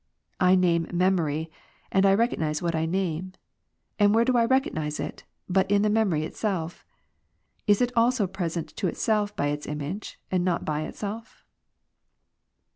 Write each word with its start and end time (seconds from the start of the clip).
I 0.39 0.55
name 0.55 0.87
memory, 0.91 1.51
and 1.91 2.07
I 2.07 2.15
recognize 2.15 2.59
what 2.59 2.73
I 2.73 2.87
name. 2.87 3.33
And 3.99 4.15
where 4.15 4.25
do 4.25 4.35
I 4.35 4.45
recognize 4.45 4.99
it, 4.99 5.25
but 5.47 5.69
in 5.69 5.83
the 5.83 5.91
memory 5.91 6.23
itself? 6.23 6.83
Is 7.67 7.83
it 7.83 7.91
also 7.95 8.25
present 8.25 8.69
to 8.77 8.87
itself 8.87 9.35
by 9.35 9.49
its 9.49 9.67
image, 9.67 10.19
and 10.31 10.43
not 10.43 10.65
by 10.65 10.81
itself? 10.87 11.43